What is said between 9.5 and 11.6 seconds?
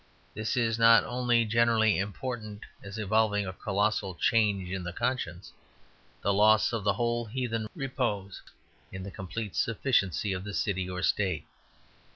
sufficiency of the city or the state.